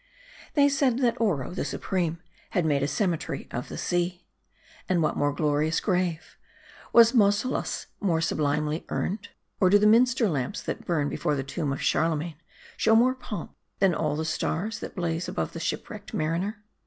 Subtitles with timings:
[0.55, 2.23] They said that Oro, the supreme,
[2.57, 4.25] had made a cemetery of the sea.
[4.89, 6.39] And what more glorious grave?
[6.91, 9.29] Was Mausolus more sublimely urned?
[9.59, 12.41] Or do the minster lamps that burn be fore the tomb of Charlemagne,
[12.77, 16.63] show more of pomp, than all the stars, that blaze above the shipwrecked mariner